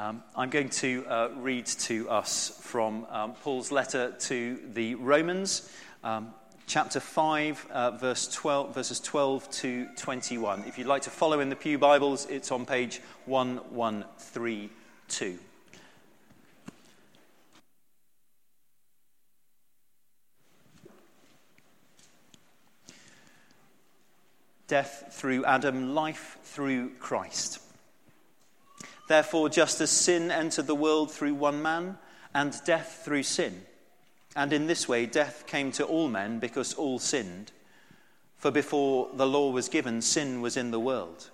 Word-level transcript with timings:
Um, 0.00 0.22
I'm 0.34 0.48
going 0.48 0.70
to 0.70 1.04
uh, 1.06 1.28
read 1.36 1.66
to 1.66 2.08
us 2.08 2.58
from 2.62 3.06
um, 3.10 3.34
Paul's 3.34 3.70
letter 3.70 4.12
to 4.12 4.58
the 4.72 4.94
Romans, 4.94 5.70
um, 6.02 6.32
chapter 6.66 7.00
5, 7.00 7.66
uh, 7.70 7.90
verse 7.90 8.26
12, 8.28 8.74
verses 8.74 8.98
12 8.98 9.50
to 9.50 9.86
21. 9.96 10.64
If 10.66 10.78
you'd 10.78 10.86
like 10.86 11.02
to 11.02 11.10
follow 11.10 11.40
in 11.40 11.50
the 11.50 11.56
Pew 11.56 11.76
Bibles, 11.76 12.24
it's 12.30 12.50
on 12.50 12.64
page 12.64 13.02
1132. 13.26 15.38
Death 24.66 25.12
through 25.12 25.44
Adam, 25.44 25.94
life 25.94 26.38
through 26.42 26.88
Christ. 27.00 27.60
Therefore, 29.10 29.48
just 29.48 29.80
as 29.80 29.90
sin 29.90 30.30
entered 30.30 30.68
the 30.68 30.74
world 30.76 31.10
through 31.10 31.34
one 31.34 31.60
man, 31.60 31.98
and 32.32 32.54
death 32.64 33.02
through 33.04 33.24
sin, 33.24 33.66
and 34.36 34.52
in 34.52 34.68
this 34.68 34.88
way 34.88 35.04
death 35.04 35.48
came 35.48 35.72
to 35.72 35.84
all 35.84 36.08
men 36.08 36.38
because 36.38 36.74
all 36.74 37.00
sinned. 37.00 37.50
For 38.36 38.52
before 38.52 39.08
the 39.12 39.26
law 39.26 39.50
was 39.50 39.68
given, 39.68 40.00
sin 40.00 40.40
was 40.40 40.56
in 40.56 40.70
the 40.70 40.78
world. 40.78 41.30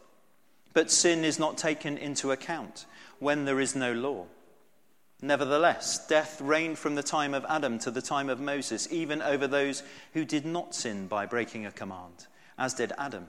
But 0.73 0.91
sin 0.91 1.23
is 1.23 1.39
not 1.39 1.59
taken 1.59 1.99
into 1.99 2.33
account 2.33 2.87
when 3.19 3.45
there 3.45 3.61
is 3.61 3.77
no 3.77 3.93
law. 3.93 4.25
Nevertheless, 5.21 6.07
death 6.07 6.41
reigned 6.41 6.79
from 6.79 6.95
the 6.95 7.03
time 7.03 7.35
of 7.35 7.45
Adam 7.47 7.79
to 7.81 7.91
the 7.91 8.01
time 8.01 8.31
of 8.31 8.41
Moses, 8.41 8.91
even 8.91 9.21
over 9.21 9.47
those 9.47 9.83
who 10.15 10.25
did 10.25 10.47
not 10.47 10.75
sin 10.75 11.09
by 11.09 11.27
breaking 11.27 11.67
a 11.67 11.73
command, 11.73 12.27
as 12.57 12.73
did 12.73 12.95
Adam, 12.97 13.27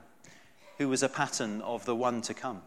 who 0.78 0.88
was 0.88 1.02
a 1.02 1.08
pattern 1.10 1.60
of 1.60 1.84
the 1.84 1.94
one 1.94 2.22
to 2.22 2.32
come. 2.32 2.62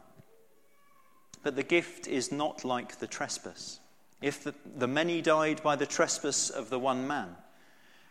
But 1.43 1.55
the 1.55 1.63
gift 1.63 2.07
is 2.07 2.31
not 2.31 2.63
like 2.63 2.99
the 2.99 3.07
trespass. 3.07 3.79
If 4.21 4.43
the, 4.43 4.53
the 4.77 4.87
many 4.87 5.21
died 5.21 5.63
by 5.63 5.75
the 5.75 5.85
trespass 5.87 6.49
of 6.49 6.69
the 6.69 6.79
one 6.79 7.07
man, 7.07 7.35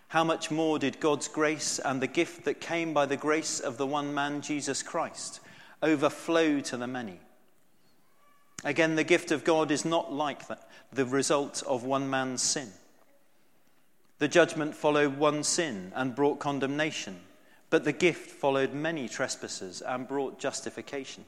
how 0.08 0.24
much 0.24 0.50
more 0.50 0.78
did 0.78 0.98
God's 0.98 1.28
grace 1.28 1.78
and 1.78 2.00
the 2.00 2.08
gift 2.08 2.44
that 2.44 2.60
came 2.60 2.92
by 2.92 3.06
the 3.06 3.16
grace 3.16 3.60
of 3.60 3.76
the 3.76 3.86
one 3.86 4.12
man, 4.12 4.40
Jesus 4.40 4.82
Christ, 4.82 5.38
overflow 5.82 6.58
to 6.60 6.76
the 6.76 6.88
many? 6.88 7.20
Again, 8.64 8.96
the 8.96 9.04
gift 9.04 9.30
of 9.30 9.44
God 9.44 9.70
is 9.70 9.84
not 9.84 10.12
like 10.12 10.48
that, 10.48 10.68
the 10.92 11.06
result 11.06 11.62
of 11.66 11.84
one 11.84 12.10
man's 12.10 12.42
sin. 12.42 12.70
The 14.18 14.28
judgment 14.28 14.74
followed 14.74 15.16
one 15.16 15.44
sin 15.44 15.92
and 15.94 16.14
brought 16.14 16.40
condemnation, 16.40 17.20
but 17.70 17.84
the 17.84 17.92
gift 17.92 18.30
followed 18.30 18.74
many 18.74 19.08
trespasses 19.08 19.80
and 19.80 20.08
brought 20.08 20.40
justification. 20.40 21.24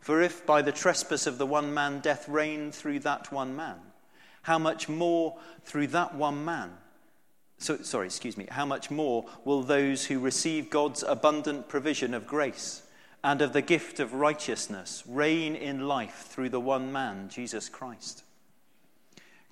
For 0.00 0.22
if 0.22 0.46
by 0.46 0.62
the 0.62 0.72
trespass 0.72 1.26
of 1.26 1.38
the 1.38 1.46
one 1.46 1.72
man 1.72 2.00
death 2.00 2.28
reigned 2.28 2.74
through 2.74 3.00
that 3.00 3.30
one 3.30 3.54
man, 3.54 3.76
how 4.42 4.58
much 4.58 4.88
more 4.88 5.36
through 5.64 5.88
that 5.88 6.14
one 6.14 6.44
man? 6.44 6.72
So, 7.58 7.76
sorry, 7.82 8.06
excuse 8.06 8.38
me. 8.38 8.46
How 8.50 8.64
much 8.64 8.90
more 8.90 9.26
will 9.44 9.62
those 9.62 10.06
who 10.06 10.18
receive 10.18 10.70
God's 10.70 11.02
abundant 11.02 11.68
provision 11.68 12.14
of 12.14 12.26
grace 12.26 12.82
and 13.22 13.42
of 13.42 13.52
the 13.52 13.60
gift 13.60 14.00
of 14.00 14.14
righteousness 14.14 15.04
reign 15.06 15.54
in 15.54 15.86
life 15.86 16.26
through 16.30 16.48
the 16.48 16.60
one 16.60 16.90
man, 16.90 17.28
Jesus 17.28 17.68
Christ? 17.68 18.24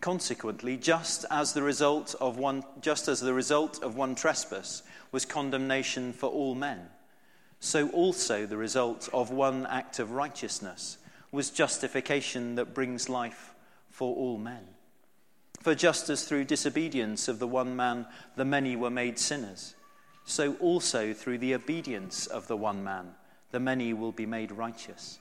Consequently, 0.00 0.78
just 0.78 1.26
as 1.30 1.52
the 1.52 1.62
result 1.62 2.14
of 2.19 2.38
one, 2.38 2.64
just 2.80 3.08
as 3.08 3.20
the 3.20 3.34
result 3.34 3.82
of 3.82 3.96
one 3.96 4.14
trespass 4.14 4.82
was 5.12 5.26
condemnation 5.26 6.14
for 6.14 6.30
all 6.30 6.54
men 6.54 6.88
so 7.61 7.89
also 7.91 8.47
the 8.47 8.56
result 8.56 9.09
of 9.12 9.31
one 9.31 9.67
act 9.67 9.98
of 9.98 10.12
righteousness 10.12 10.98
was 11.33 11.51
justification 11.51 12.55
that 12.55 12.75
brings 12.75 13.09
life 13.09 13.55
for 13.91 14.15
all 14.15 14.39
men. 14.39 14.67
For 15.61 15.75
just 15.75 16.09
as 16.09 16.25
through 16.25 16.45
disobedience 16.45 17.28
of 17.28 17.39
the 17.39 17.48
one 17.48 17.75
man 17.75 18.06
the 18.37 18.45
many 18.45 18.77
were 18.77 18.91
made 18.91 19.19
sinners, 19.19 19.75
so 20.25 20.55
also 20.60 21.12
through 21.12 21.38
the 21.38 21.55
obedience 21.55 22.27
of 22.27 22.47
the 22.47 22.56
one 22.56 22.84
man 22.84 23.15
the 23.50 23.61
many 23.61 23.93
will 23.93 24.12
be 24.12 24.27
made 24.27 24.53
righteous. 24.53 25.19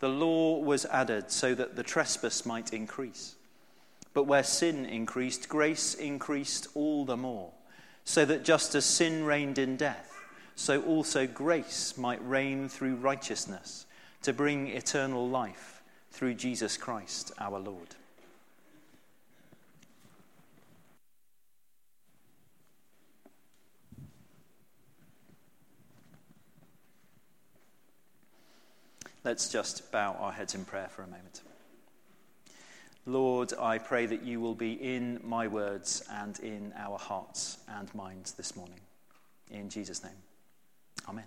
The 0.00 0.08
law 0.08 0.58
was 0.58 0.84
added 0.86 1.30
so 1.30 1.54
that 1.54 1.76
the 1.76 1.84
trespass 1.84 2.44
might 2.44 2.72
increase. 2.72 3.36
But 4.14 4.24
where 4.24 4.42
sin 4.42 4.84
increased, 4.84 5.48
grace 5.48 5.94
increased 5.94 6.66
all 6.74 7.04
the 7.04 7.16
more, 7.16 7.52
so 8.04 8.24
that 8.24 8.44
just 8.44 8.74
as 8.74 8.84
sin 8.84 9.24
reigned 9.24 9.58
in 9.58 9.76
death, 9.76 10.11
so 10.54 10.82
also 10.82 11.26
grace 11.26 11.96
might 11.96 12.26
reign 12.26 12.68
through 12.68 12.96
righteousness 12.96 13.86
to 14.22 14.32
bring 14.32 14.68
eternal 14.68 15.28
life 15.28 15.82
through 16.10 16.34
Jesus 16.34 16.76
Christ 16.76 17.32
our 17.38 17.58
Lord. 17.58 17.88
Let's 29.24 29.48
just 29.48 29.92
bow 29.92 30.16
our 30.18 30.32
heads 30.32 30.54
in 30.54 30.64
prayer 30.64 30.88
for 30.88 31.02
a 31.02 31.06
moment. 31.06 31.42
Lord, 33.06 33.52
I 33.58 33.78
pray 33.78 34.06
that 34.06 34.22
you 34.22 34.40
will 34.40 34.54
be 34.54 34.72
in 34.72 35.20
my 35.22 35.46
words 35.46 36.04
and 36.10 36.38
in 36.40 36.72
our 36.76 36.98
hearts 36.98 37.58
and 37.68 37.92
minds 37.94 38.32
this 38.32 38.56
morning. 38.56 38.80
In 39.50 39.68
Jesus' 39.68 40.02
name. 40.02 40.31
Amen. 41.08 41.24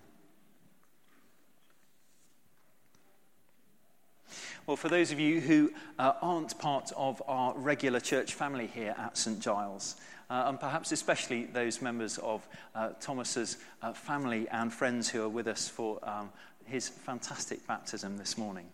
Well, 4.67 4.77
for 4.77 4.89
those 4.89 5.11
of 5.11 5.19
you 5.19 5.41
who 5.41 5.71
uh, 5.99 6.13
aren't 6.21 6.57
part 6.57 6.91
of 6.97 7.21
our 7.27 7.55
regular 7.55 7.99
church 7.99 8.33
family 8.33 8.67
here 8.67 8.95
at 8.97 9.15
St. 9.15 9.39
Giles, 9.39 9.95
uh, 10.29 10.45
and 10.47 10.59
perhaps 10.59 10.91
especially 10.91 11.45
those 11.45 11.83
members 11.83 12.17
of 12.17 12.47
uh, 12.73 12.89
Thomas's 12.99 13.57
uh, 13.83 13.93
family 13.93 14.47
and 14.49 14.73
friends 14.73 15.07
who 15.07 15.23
are 15.23 15.29
with 15.29 15.47
us 15.47 15.67
for 15.67 15.99
um, 16.07 16.31
his 16.65 16.89
fantastic 16.89 17.65
baptism 17.67 18.17
this 18.17 18.37
morning. 18.37 18.65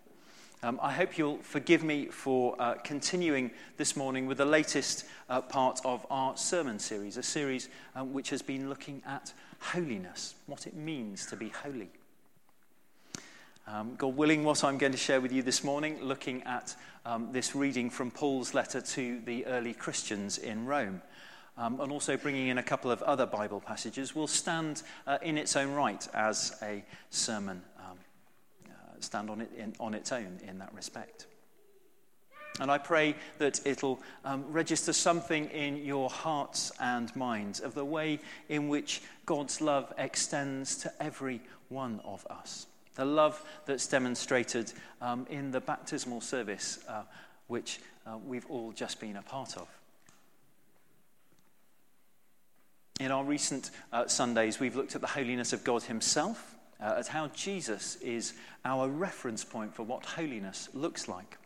Um, 0.64 0.80
I 0.80 0.92
hope 0.92 1.18
you'll 1.18 1.40
forgive 1.40 1.84
me 1.84 2.06
for 2.06 2.56
uh, 2.60 2.76
continuing 2.76 3.50
this 3.78 3.96
morning 3.96 4.28
with 4.28 4.38
the 4.38 4.46
latest 4.46 5.06
uh, 5.28 5.42
part 5.42 5.80
of 5.84 6.06
our 6.12 6.38
sermon 6.38 6.78
series, 6.78 7.18
a 7.18 7.24
series 7.24 7.68
um, 7.96 8.14
which 8.14 8.30
has 8.30 8.44
been 8.44 8.70
looking 8.70 9.02
at 9.08 9.34
holiness, 9.60 10.36
what 10.46 10.68
it 10.68 10.76
means 10.76 11.26
to 11.26 11.36
be 11.36 11.50
holy. 11.50 11.90
Um, 13.66 13.96
God 13.96 14.16
willing, 14.16 14.44
what 14.44 14.64
I'm 14.64 14.78
going 14.78 14.92
to 14.92 15.00
share 15.00 15.20
with 15.20 15.32
you 15.32 15.42
this 15.42 15.64
morning, 15.64 15.98
looking 16.04 16.44
at 16.44 16.76
um, 17.08 17.30
this 17.32 17.56
reading 17.56 17.90
from 17.90 18.12
Paul's 18.12 18.54
letter 18.54 18.82
to 18.82 19.20
the 19.26 19.48
early 19.48 19.74
Christians 19.74 20.38
in 20.38 20.68
Rome, 20.68 21.02
um, 21.58 21.82
and 21.82 21.92
also 21.92 22.18
bringing 22.18 22.50
in 22.50 22.60
a 22.60 22.64
couple 22.64 22.92
of 22.92 23.02
other 23.02 23.26
Bible 23.26 23.62
passages, 23.62 24.14
will 24.14 24.28
stand 24.28 24.84
uh, 25.08 25.18
in 25.24 25.40
its 25.40 25.56
own 25.56 25.72
right 25.72 26.08
as 26.14 26.56
a 26.62 26.84
sermon, 27.10 27.64
stand 29.04 29.30
on, 29.30 29.42
it 29.42 29.52
in, 29.58 29.74
on 29.80 29.94
its 29.94 30.12
own 30.12 30.40
in 30.48 30.60
that 30.60 30.74
respect. 30.74 31.28
And 32.60 32.70
I 32.70 32.78
pray 32.78 33.16
that 33.38 33.66
it'll 33.66 34.02
um, 34.26 34.44
register 34.52 34.94
something 34.94 35.46
in 35.46 35.78
your 35.78 36.10
hearts 36.10 36.72
and 36.80 37.14
minds 37.16 37.60
of 37.60 37.74
the 37.74 37.86
way 37.86 38.20
in 38.50 38.68
which 38.68 39.02
God's 39.26 39.62
love 39.62 39.94
extends 39.98 40.76
to 40.78 40.94
every 41.02 41.42
one 41.70 42.02
of 42.04 42.26
us. 42.30 42.68
The 42.96 43.06
love 43.06 43.42
that's 43.66 43.88
demonstrated 43.88 44.74
um, 45.02 45.26
in 45.30 45.52
the 45.52 45.62
baptismal 45.62 46.22
service, 46.22 46.80
uh, 46.90 47.04
which 47.48 47.80
uh, 48.06 48.18
we've 48.18 48.46
all 48.50 48.74
just 48.74 49.00
been 49.00 49.16
a 49.16 49.22
part 49.22 49.56
of. 49.56 49.68
In 53.00 53.12
our 53.12 53.24
recent 53.24 53.72
uh, 53.94 54.08
Sundays, 54.08 54.60
we've 54.60 54.76
looked 54.76 54.94
at 54.94 55.02
the 55.02 55.08
holiness 55.08 55.54
of 55.54 55.64
God 55.64 55.84
Himself, 55.84 56.56
uh, 56.82 56.96
at 56.98 57.08
how 57.08 57.28
Jesus 57.30 57.96
is 57.98 58.34
our 58.66 58.88
reference 58.88 59.44
point 59.44 59.74
for 59.74 59.84
what 59.84 60.06
holiness 60.06 60.70
looks 60.74 61.08
like 61.08 61.38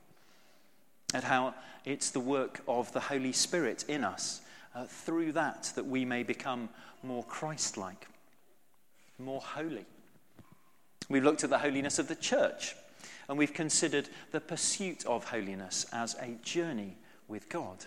at 1.14 1.23
how 1.23 1.53
it's 1.85 2.09
the 2.09 2.20
work 2.20 2.61
of 2.67 2.91
the 2.93 2.99
Holy 2.99 3.32
Spirit 3.32 3.85
in 3.87 4.03
us, 4.03 4.41
uh, 4.76 4.85
through 4.85 5.32
that, 5.32 5.72
that 5.76 5.85
we 5.85 6.03
may 6.03 6.23
become 6.23 6.70
more 7.03 7.23
Christ 7.23 7.78
like, 7.78 8.08
more 9.17 9.41
holy. 9.41 9.85
We've 11.09 11.23
looked 11.23 11.43
at 11.43 11.49
the 11.49 11.59
holiness 11.59 11.99
of 11.99 12.08
the 12.08 12.16
church, 12.16 12.76
and 13.29 13.38
we've 13.38 13.53
considered 13.53 14.09
the 14.31 14.41
pursuit 14.41 15.05
of 15.05 15.26
holiness 15.26 15.85
as 15.93 16.16
a 16.16 16.38
journey 16.43 16.97
with 17.28 17.47
God. 17.49 17.78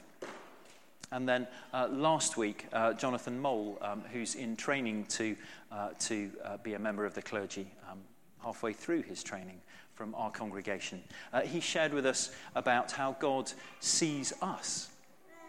And 1.10 1.28
then 1.28 1.46
uh, 1.72 1.88
last 1.90 2.36
week, 2.36 2.66
uh, 2.72 2.92
Jonathan 2.92 3.40
Mole, 3.40 3.78
um, 3.80 4.02
who's 4.12 4.34
in 4.34 4.56
training 4.56 5.06
to, 5.06 5.36
uh, 5.72 5.90
to 6.00 6.30
uh, 6.44 6.56
be 6.58 6.74
a 6.74 6.78
member 6.78 7.06
of 7.06 7.14
the 7.14 7.22
clergy, 7.22 7.70
um, 7.90 7.98
halfway 8.42 8.72
through 8.72 9.02
his 9.02 9.22
training, 9.22 9.60
from 9.94 10.14
our 10.14 10.30
congregation. 10.30 11.02
Uh, 11.32 11.40
he 11.40 11.60
shared 11.60 11.92
with 11.92 12.06
us 12.06 12.30
about 12.54 12.92
how 12.92 13.16
God 13.18 13.50
sees 13.80 14.32
us 14.42 14.90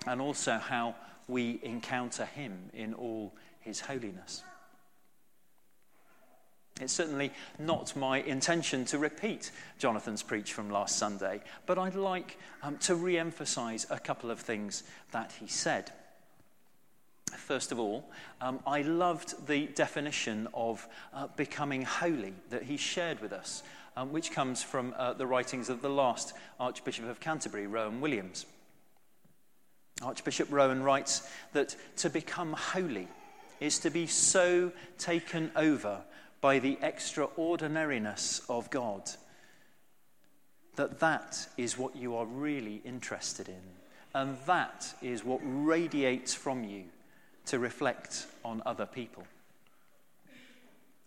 and 0.07 0.21
also 0.21 0.53
how 0.57 0.95
we 1.27 1.59
encounter 1.61 2.25
him 2.25 2.57
in 2.73 2.93
all 2.93 3.33
his 3.59 3.79
holiness. 3.79 4.43
It's 6.79 6.93
certainly 6.93 7.31
not 7.57 7.95
my 7.95 8.21
intention 8.21 8.85
to 8.85 8.97
repeat 8.97 9.51
Jonathan's 9.77 10.23
preach 10.23 10.53
from 10.53 10.69
last 10.69 10.97
Sunday, 10.97 11.41
but 11.65 11.77
I'd 11.77 11.95
like 11.95 12.37
um, 12.63 12.77
to 12.79 12.95
re 12.95 13.17
emphasize 13.17 13.85
a 13.89 13.99
couple 13.99 14.31
of 14.31 14.39
things 14.39 14.83
that 15.11 15.33
he 15.39 15.47
said. 15.47 15.91
First 17.37 17.71
of 17.71 17.79
all, 17.79 18.09
um, 18.41 18.59
I 18.65 18.81
loved 18.81 19.47
the 19.47 19.67
definition 19.67 20.47
of 20.53 20.87
uh, 21.13 21.27
becoming 21.35 21.83
holy 21.83 22.33
that 22.49 22.63
he 22.63 22.77
shared 22.77 23.19
with 23.21 23.33
us, 23.33 23.61
um, 23.97 24.11
which 24.11 24.31
comes 24.31 24.63
from 24.63 24.95
uh, 24.97 25.13
the 25.13 25.27
writings 25.27 25.69
of 25.69 25.81
the 25.81 25.89
last 25.89 26.33
Archbishop 26.59 27.07
of 27.09 27.19
Canterbury, 27.19 27.67
Rowan 27.67 28.01
Williams. 28.01 28.45
Archbishop 30.01 30.47
Rowan 30.49 30.81
writes 30.81 31.29
that 31.53 31.75
to 31.97 32.09
become 32.09 32.53
holy 32.53 33.07
is 33.59 33.79
to 33.79 33.89
be 33.89 34.07
so 34.07 34.71
taken 34.97 35.51
over 35.55 36.01
by 36.41 36.59
the 36.59 36.77
extraordinariness 36.81 38.41
of 38.49 38.69
God 38.69 39.09
that 40.79 40.99
that 40.99 41.45
is 41.57 41.77
what 41.77 41.93
you 41.97 42.15
are 42.15 42.25
really 42.25 42.81
interested 42.85 43.49
in. 43.49 43.61
And 44.15 44.37
that 44.45 44.93
is 45.01 45.25
what 45.25 45.41
radiates 45.43 46.33
from 46.33 46.63
you 46.63 46.85
to 47.47 47.59
reflect 47.59 48.27
on 48.45 48.63
other 48.65 48.85
people. 48.85 49.23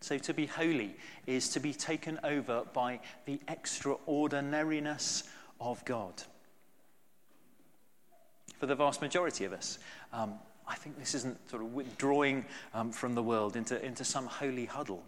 So, 0.02 0.18
to 0.18 0.34
be 0.34 0.46
holy 0.46 0.94
is 1.26 1.48
to 1.50 1.60
be 1.60 1.72
taken 1.72 2.20
over 2.22 2.64
by 2.74 3.00
the 3.24 3.40
extraordinariness 3.48 5.24
of 5.60 5.82
God. 5.84 6.22
For 8.58 8.66
the 8.66 8.74
vast 8.74 9.00
majority 9.00 9.44
of 9.44 9.52
us, 9.52 9.78
um, 10.12 10.34
I 10.68 10.74
think 10.74 10.98
this 10.98 11.14
isn't 11.14 11.48
sort 11.48 11.62
of 11.62 11.72
withdrawing 11.72 12.44
um, 12.74 12.92
from 12.92 13.14
the 13.14 13.22
world 13.22 13.56
into, 13.56 13.82
into 13.82 14.04
some 14.04 14.26
holy 14.26 14.66
huddle. 14.66 15.02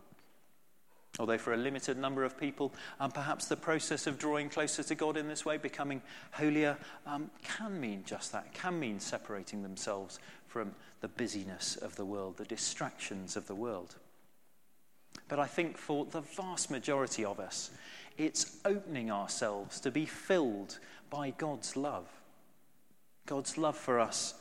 Although, 1.18 1.38
for 1.38 1.54
a 1.54 1.56
limited 1.56 1.96
number 1.96 2.24
of 2.24 2.38
people, 2.38 2.74
um, 2.98 3.12
perhaps 3.12 3.46
the 3.46 3.56
process 3.56 4.06
of 4.08 4.18
drawing 4.18 4.48
closer 4.48 4.82
to 4.82 4.94
God 4.96 5.16
in 5.16 5.28
this 5.28 5.44
way, 5.44 5.56
becoming 5.56 6.02
holier, 6.32 6.76
um, 7.06 7.30
can 7.44 7.80
mean 7.80 8.02
just 8.04 8.32
that, 8.32 8.52
can 8.52 8.80
mean 8.80 8.98
separating 8.98 9.62
themselves 9.62 10.18
from 10.48 10.72
the 11.00 11.08
busyness 11.08 11.76
of 11.76 11.94
the 11.96 12.04
world, 12.04 12.36
the 12.36 12.44
distractions 12.44 13.36
of 13.36 13.46
the 13.46 13.54
world. 13.54 13.94
But 15.28 15.38
I 15.38 15.46
think 15.46 15.78
for 15.78 16.04
the 16.04 16.20
vast 16.20 16.70
majority 16.70 17.24
of 17.24 17.38
us, 17.38 17.70
it's 18.18 18.58
opening 18.64 19.10
ourselves 19.10 19.80
to 19.80 19.90
be 19.90 20.06
filled 20.06 20.78
by 21.10 21.30
God's 21.30 21.76
love. 21.76 22.08
God's 23.26 23.56
love 23.56 23.76
for 23.76 24.00
us, 24.00 24.34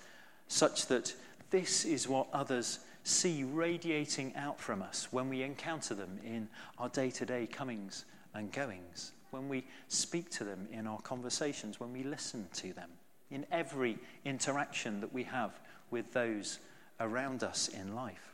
such 0.47 0.87
that 0.87 1.13
this 1.51 1.85
is 1.85 2.07
what 2.07 2.27
others 2.33 2.79
see 3.03 3.43
radiating 3.43 4.33
out 4.35 4.59
from 4.59 4.81
us 4.81 5.09
when 5.11 5.29
we 5.29 5.43
encounter 5.43 5.93
them 5.93 6.19
in 6.25 6.47
our 6.77 6.89
day 6.89 7.09
to 7.11 7.25
day 7.25 7.45
comings 7.45 8.05
and 8.33 8.51
goings, 8.51 9.11
when 9.31 9.49
we 9.49 9.65
speak 9.87 10.29
to 10.31 10.43
them 10.43 10.67
in 10.71 10.87
our 10.87 10.99
conversations, 11.01 11.79
when 11.79 11.91
we 11.93 12.03
listen 12.03 12.47
to 12.53 12.73
them, 12.73 12.89
in 13.29 13.45
every 13.51 13.97
interaction 14.25 15.01
that 15.01 15.13
we 15.13 15.23
have 15.23 15.59
with 15.91 16.13
those 16.13 16.59
around 16.99 17.43
us 17.43 17.67
in 17.67 17.93
life. 17.93 18.33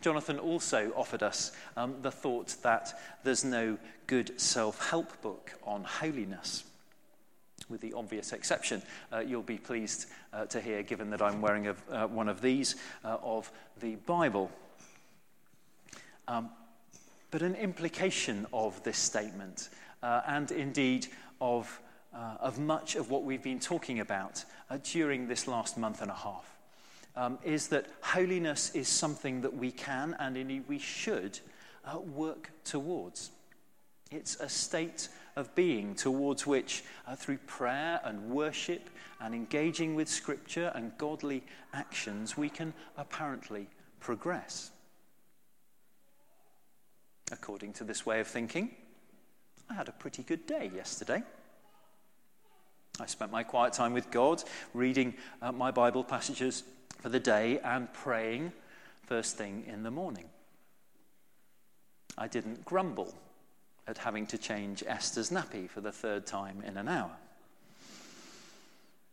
Jonathan 0.00 0.38
also 0.38 0.92
offered 0.96 1.22
us 1.22 1.52
um, 1.76 1.96
the 2.02 2.10
thought 2.10 2.54
that 2.62 2.98
there's 3.24 3.44
no 3.44 3.76
good 4.06 4.40
self 4.40 4.90
help 4.90 5.20
book 5.20 5.52
on 5.64 5.84
holiness 5.84 6.64
with 7.68 7.80
the 7.80 7.92
obvious 7.92 8.32
exception, 8.32 8.82
uh, 9.12 9.18
you'll 9.18 9.42
be 9.42 9.58
pleased 9.58 10.06
uh, 10.32 10.44
to 10.46 10.60
hear, 10.60 10.82
given 10.82 11.10
that 11.10 11.22
I'm 11.22 11.40
wearing 11.40 11.68
a, 11.68 11.76
uh, 11.90 12.06
one 12.06 12.28
of 12.28 12.40
these, 12.40 12.76
uh, 13.04 13.18
of 13.22 13.50
the 13.80 13.96
Bible. 13.96 14.50
Um, 16.28 16.50
but 17.30 17.42
an 17.42 17.54
implication 17.54 18.46
of 18.52 18.82
this 18.82 18.98
statement, 18.98 19.68
uh, 20.02 20.22
and 20.26 20.50
indeed 20.50 21.08
of, 21.40 21.80
uh, 22.14 22.36
of 22.40 22.58
much 22.58 22.94
of 22.94 23.10
what 23.10 23.24
we've 23.24 23.42
been 23.42 23.60
talking 23.60 24.00
about 24.00 24.44
during 24.82 25.28
this 25.28 25.46
last 25.46 25.76
month 25.76 26.02
and 26.02 26.10
a 26.10 26.14
half, 26.14 26.56
um, 27.16 27.38
is 27.44 27.68
that 27.68 27.86
holiness 28.00 28.74
is 28.74 28.88
something 28.88 29.40
that 29.40 29.56
we 29.56 29.70
can 29.70 30.14
and 30.18 30.36
indeed 30.36 30.64
we 30.68 30.78
should 30.78 31.38
work 32.14 32.50
towards. 32.64 33.30
It's 34.10 34.40
a 34.40 34.48
state 34.48 35.08
of 35.36 35.54
being 35.54 35.94
towards 35.94 36.46
which, 36.46 36.82
uh, 37.06 37.14
through 37.14 37.38
prayer 37.38 38.00
and 38.04 38.30
worship 38.30 38.88
and 39.20 39.34
engaging 39.34 39.94
with 39.94 40.08
Scripture 40.08 40.72
and 40.74 40.96
godly 40.98 41.44
actions, 41.72 42.36
we 42.36 42.48
can 42.48 42.72
apparently 42.96 43.68
progress. 44.00 44.70
According 47.30 47.74
to 47.74 47.84
this 47.84 48.06
way 48.06 48.20
of 48.20 48.26
thinking, 48.26 48.70
I 49.68 49.74
had 49.74 49.88
a 49.88 49.92
pretty 49.92 50.22
good 50.22 50.46
day 50.46 50.70
yesterday. 50.74 51.22
I 52.98 53.06
spent 53.06 53.30
my 53.30 53.42
quiet 53.42 53.74
time 53.74 53.92
with 53.92 54.10
God, 54.10 54.42
reading 54.72 55.14
uh, 55.42 55.52
my 55.52 55.70
Bible 55.70 56.02
passages 56.02 56.62
for 57.00 57.10
the 57.10 57.20
day 57.20 57.58
and 57.58 57.92
praying 57.92 58.52
first 59.02 59.36
thing 59.36 59.64
in 59.66 59.82
the 59.82 59.90
morning. 59.90 60.24
I 62.16 62.26
didn't 62.26 62.64
grumble 62.64 63.14
at 63.86 63.98
having 63.98 64.26
to 64.26 64.38
change 64.38 64.82
Esther's 64.86 65.30
nappy 65.30 65.68
for 65.68 65.80
the 65.80 65.92
third 65.92 66.26
time 66.26 66.62
in 66.66 66.76
an 66.76 66.88
hour. 66.88 67.12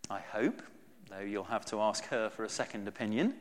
I 0.09 0.19
hope, 0.19 0.61
though 1.09 1.19
you'll 1.19 1.43
have 1.45 1.65
to 1.67 1.79
ask 1.81 2.05
her 2.05 2.29
for 2.29 2.43
a 2.43 2.49
second 2.49 2.87
opinion, 2.87 3.35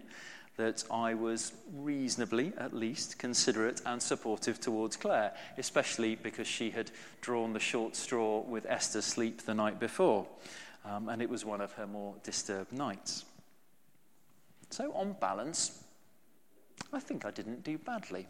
that 0.57 0.85
I 0.91 1.15
was 1.15 1.53
reasonably, 1.75 2.53
at 2.59 2.75
least, 2.75 3.19
considerate 3.19 3.81
and 3.87 4.03
supportive 4.03 4.61
towards 4.61 4.97
Claire, 4.97 5.33
especially 5.57 6.15
because 6.15 6.47
she 6.47 6.71
had 6.71 6.91
drawn 7.21 7.53
the 7.53 7.61
short 7.61 7.97
straw 7.97 8.41
with 8.41 8.67
Esther's 8.67 9.07
sleep 9.07 9.43
the 9.43 9.55
night 9.55 9.81
before, 9.81 10.27
um, 10.85 11.09
and 11.09 11.23
it 11.23 11.31
was 11.31 11.45
one 11.45 11.61
of 11.61 11.73
her 11.73 11.87
more 11.87 12.15
disturbed 12.23 12.73
nights. 12.73 13.25
So, 14.71 14.93
on 14.93 15.17
balance, 15.21 15.83
I 16.93 17.01
think 17.01 17.25
I 17.25 17.31
didn't 17.31 17.65
do 17.65 17.79
badly. 17.79 18.27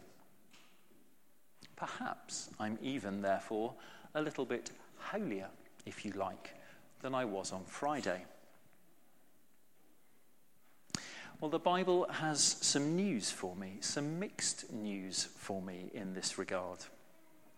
Perhaps 1.83 2.49
I'm 2.61 2.79
even, 2.81 3.21
therefore, 3.21 3.73
a 4.15 4.21
little 4.21 4.45
bit 4.45 4.71
holier, 4.97 5.49
if 5.85 6.05
you 6.05 6.13
like, 6.13 6.55
than 7.01 7.13
I 7.13 7.25
was 7.25 7.51
on 7.51 7.65
Friday. 7.65 8.23
Well, 11.41 11.51
the 11.51 11.59
Bible 11.59 12.07
has 12.09 12.41
some 12.41 12.95
news 12.95 13.31
for 13.31 13.53
me, 13.57 13.79
some 13.81 14.17
mixed 14.17 14.71
news 14.71 15.27
for 15.35 15.61
me 15.61 15.89
in 15.93 16.13
this 16.13 16.37
regard. 16.37 16.79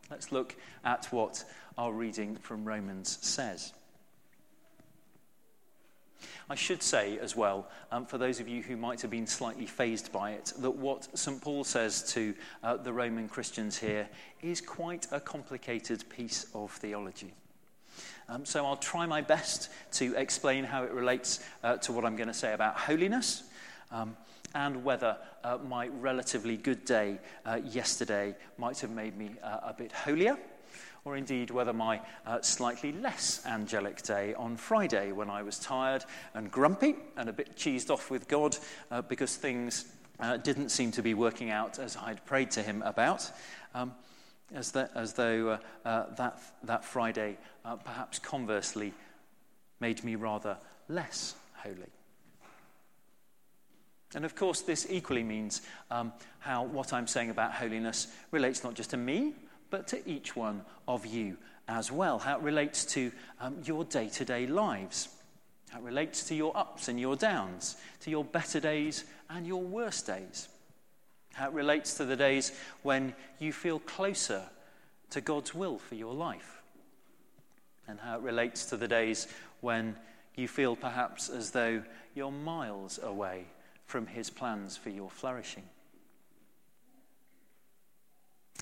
Let's 0.10 0.32
look 0.32 0.56
at 0.84 1.06
what 1.12 1.46
our 1.78 1.94
reading 1.94 2.38
from 2.38 2.66
Romans 2.66 3.20
says. 3.22 3.74
I 6.50 6.56
should 6.56 6.84
say 6.84 7.18
as 7.20 7.36
well, 7.36 7.68
um, 7.92 8.06
for 8.06 8.18
those 8.18 8.40
of 8.40 8.48
you 8.48 8.62
who 8.62 8.78
might 8.78 9.02
have 9.02 9.12
been 9.12 9.28
slightly 9.28 9.66
fazed 9.66 10.12
by 10.12 10.32
it, 10.32 10.54
that 10.60 10.72
what 10.72 11.18
St. 11.18 11.42
Paul 11.42 11.64
says 11.64 12.04
to 12.14 12.34
uh, 12.64 12.78
the 12.78 12.94
Roman 12.94 13.28
Christians 13.28 13.78
here 13.78 14.08
is 14.42 14.62
quite 14.62 15.08
a 15.12 15.20
complicated 15.20 16.08
piece 16.10 16.48
of 16.54 16.72
theology. 16.72 17.34
Um, 18.28 18.46
so 18.46 18.66
I'll 18.66 18.78
try 18.78 19.06
my 19.06 19.22
best 19.22 19.70
to 19.94 20.16
explain 20.16 20.64
how 20.64 20.84
it 20.84 20.92
relates 20.92 21.44
uh, 21.64 21.78
to 21.78 21.92
what 21.92 22.06
I'm 22.06 22.16
going 22.16 22.28
to 22.28 22.34
say 22.34 22.54
about 22.54 22.78
holiness. 22.78 23.44
Um, 23.92 24.18
and 24.56 24.84
whether 24.86 25.18
uh, 25.44 25.58
my 25.68 25.88
relatively 25.88 26.56
good 26.56 26.86
day 26.86 27.20
uh, 27.46 27.60
yesterday 27.66 28.34
might 28.58 28.80
have 28.80 28.90
made 28.90 29.18
me 29.18 29.32
uh, 29.44 29.60
a 29.64 29.74
bit 29.74 29.92
holier 29.92 30.38
or 31.06 31.16
indeed 31.16 31.52
whether 31.52 31.72
my 31.72 32.02
uh, 32.26 32.42
slightly 32.42 32.92
less 32.92 33.46
angelic 33.46 34.02
day 34.02 34.34
on 34.34 34.58
Friday, 34.58 35.12
when 35.12 35.30
I 35.30 35.44
was 35.44 35.60
tired 35.60 36.04
and 36.34 36.52
grumpy 36.52 36.96
and 37.16 37.30
a 37.30 37.34
bit 37.34 37.56
cheesed 37.56 37.92
off 37.92 38.10
with 38.10 38.28
God 38.28 38.58
uh, 38.90 39.04
because 39.04 39.36
things 39.36 39.86
uh, 40.20 40.38
didn't 40.38 40.70
seem 40.70 40.92
to 40.92 41.04
be 41.04 41.14
working 41.14 41.52
out 41.52 41.78
as 41.78 41.96
I'd 41.96 42.26
prayed 42.26 42.50
to 42.52 42.64
Him 42.64 42.82
about, 42.82 43.30
um, 43.76 43.94
as, 44.52 44.72
the, 44.72 44.90
as, 44.96 45.14
though 45.14 45.50
uh, 45.50 45.88
uh, 45.88 46.16
that, 46.16 46.42
that 46.64 46.84
Friday 46.84 47.38
uh, 47.64 47.76
perhaps 47.76 48.18
conversely 48.18 48.92
made 49.80 50.04
me 50.04 50.16
rather 50.16 50.58
less 50.90 51.36
holy. 51.54 51.92
And 54.16 54.26
of 54.26 54.34
course, 54.34 54.62
this 54.62 54.88
equally 54.90 55.24
means 55.24 55.62
um, 55.92 56.14
how 56.40 56.64
what 56.64 56.94
I'm 56.94 57.06
saying 57.06 57.30
about 57.30 57.54
holiness 57.54 58.08
relates 58.32 58.64
not 58.64 58.74
just 58.74 58.92
to 58.92 58.98
me, 58.98 59.34
but 59.70 59.88
to 59.90 60.08
each 60.10 60.36
one 60.36 60.62
of 60.88 61.06
you 61.06 61.38
as 61.68 61.92
well. 61.92 62.20
How 62.20 62.38
it 62.38 62.44
relates 62.44 62.86
to 62.86 63.12
um, 63.40 63.58
your 63.64 63.84
day 63.84 64.10
to 64.10 64.26
day 64.26 64.48
lives, 64.48 65.10
how 65.70 65.80
it 65.80 65.84
relates 65.84 66.24
to 66.26 66.36
your 66.36 66.56
ups 66.56 66.88
and 66.88 67.00
your 67.00 67.16
downs, 67.16 67.78
to 68.02 68.10
your 68.10 68.24
better 68.24 68.60
days 68.60 69.06
and 69.30 69.46
your 69.46 69.62
worst 69.62 70.08
days. 70.08 70.48
How 71.34 71.48
it 71.48 71.54
relates 71.54 71.96
to 71.96 72.06
the 72.06 72.16
days 72.16 72.52
when 72.84 73.14
you 73.40 73.52
feel 73.52 73.80
closer 73.80 74.44
to 75.10 75.22
God's 75.22 75.54
will 75.54 75.78
for 75.78 75.96
your 75.96 76.14
life. 76.14 76.62
And 77.88 78.00
how 78.00 78.16
it 78.16 78.22
relates 78.22 78.66
to 78.68 78.78
the 78.78 78.88
days 78.88 79.28
when 79.62 79.96
you 80.36 80.48
feel 80.48 80.76
perhaps 80.76 81.30
as 81.30 81.52
though 81.52 81.84
you're 82.14 82.32
miles 82.32 83.00
away 83.02 83.46
from 83.86 84.08
His 84.08 84.30
plans 84.30 84.78
for 84.78 84.90
your 84.90 85.10
flourishing. 85.10 85.64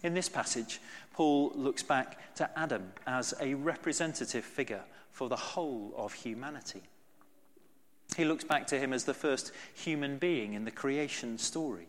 In 0.03 0.13
this 0.13 0.27
passage, 0.27 0.81
Paul 1.13 1.53
looks 1.55 1.81
back 1.81 2.35
to 2.35 2.59
Adam 2.59 2.91
as 3.07 3.33
a 3.39 3.53
representative 3.53 4.43
figure 4.43 4.83
for 5.11 5.29
the 5.29 5.37
whole 5.37 5.93
of 5.95 6.13
humanity. 6.13 6.81
He 8.17 8.25
looks 8.25 8.43
back 8.43 8.67
to 8.67 8.79
him 8.79 8.91
as 8.91 9.05
the 9.05 9.13
first 9.13 9.51
human 9.73 10.17
being 10.17 10.53
in 10.53 10.65
the 10.65 10.71
creation 10.71 11.37
story. 11.37 11.87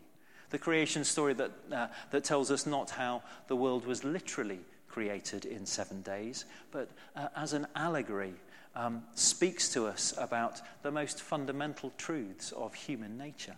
The 0.49 0.57
creation 0.57 1.03
story 1.03 1.33
that, 1.33 1.51
uh, 1.71 1.87
that 2.11 2.23
tells 2.23 2.51
us 2.51 2.65
not 2.65 2.91
how 2.91 3.21
the 3.47 3.55
world 3.55 3.85
was 3.85 4.03
literally 4.03 4.59
created 4.87 5.45
in 5.45 5.65
seven 5.65 6.01
days, 6.01 6.45
but 6.71 6.89
uh, 7.15 7.27
as 7.35 7.51
an 7.51 7.67
allegory, 7.75 8.33
um, 8.75 9.03
speaks 9.15 9.69
to 9.73 9.87
us 9.87 10.13
about 10.17 10.61
the 10.83 10.91
most 10.91 11.21
fundamental 11.21 11.91
truths 11.97 12.51
of 12.53 12.73
human 12.73 13.17
nature. 13.17 13.57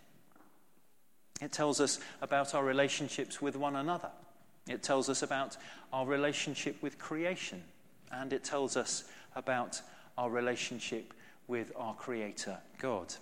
It 1.41 1.51
tells 1.51 1.79
us 1.79 1.99
about 2.21 2.55
our 2.55 2.63
relationships 2.63 3.41
with 3.41 3.55
one 3.55 3.75
another. 3.75 4.09
It 4.67 4.83
tells 4.83 5.09
us 5.09 5.21
about 5.21 5.57
our 5.93 6.05
relationship 6.05 6.81
with 6.81 6.99
creation. 6.99 7.63
And 8.11 8.33
it 8.33 8.43
tells 8.43 8.77
us 8.77 9.05
about 9.35 9.81
our 10.17 10.29
relationship 10.29 11.13
with 11.47 11.71
our 11.75 11.93
Creator, 11.93 12.57
God. 12.79 13.13